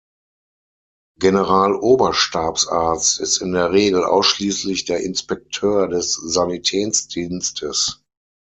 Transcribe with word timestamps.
Generaloberstabsarzt 1.19 3.19
ist 3.19 3.37
in 3.39 3.51
der 3.51 3.71
Regel 3.71 4.03
ausschließlich 4.03 4.85
der 4.85 5.01
Inspekteur 5.01 5.87
des 5.89 6.15
Sanitätsdienstes. 6.15 8.01